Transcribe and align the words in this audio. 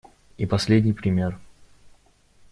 И 0.37 0.47
последний 0.47 0.93
пример. 0.93 1.37